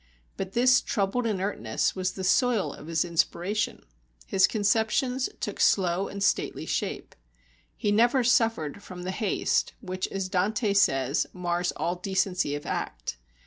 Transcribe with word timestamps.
But 0.35 0.53
this 0.53 0.81
troubled 0.81 1.27
inertness 1.27 1.95
was 1.95 2.13
the 2.13 2.23
soil 2.23 2.73
of 2.73 2.87
his 2.87 3.05
inspiration; 3.05 3.85
his 4.25 4.47
conceptions 4.47 5.29
took 5.39 5.59
slow 5.59 6.07
and 6.07 6.23
stately 6.23 6.65
shape. 6.65 7.13
He 7.77 7.91
never 7.91 8.23
suffered 8.23 8.81
from 8.81 9.03
the 9.03 9.11
haste, 9.11 9.73
which 9.79 10.07
as 10.07 10.27
Dante 10.27 10.73
says 10.73 11.27
"mars 11.33 11.71
all 11.75 11.97
decency 11.97 12.55
of 12.55 12.65
act." 12.65 13.17